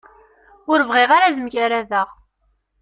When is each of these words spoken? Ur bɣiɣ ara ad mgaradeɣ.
Ur 0.71 0.79
bɣiɣ 0.89 1.09
ara 1.11 1.25
ad 1.27 1.37
mgaradeɣ. 1.39 2.07